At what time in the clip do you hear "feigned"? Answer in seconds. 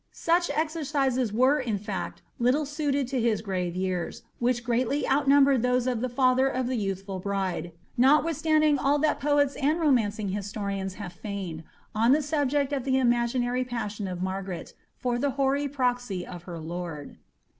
11.13-11.63